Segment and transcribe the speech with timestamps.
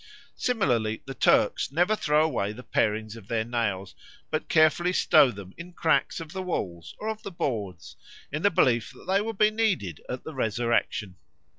[0.49, 3.93] '"Similarly the Turks never throw away the parings of their nails,
[4.31, 7.97] but carefully stow them in cracks of the walls or of the boards,
[8.31, 11.17] in the belief that they will be needed at the resurrection.